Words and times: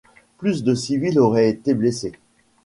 Plus 0.39 0.63
de 0.63 0.73
civils 0.73 1.19
auraient 1.19 1.47
été 1.47 1.75
blessés. 1.75 2.13